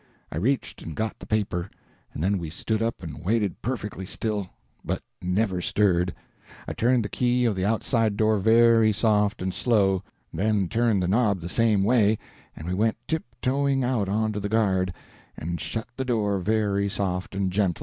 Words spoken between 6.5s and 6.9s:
I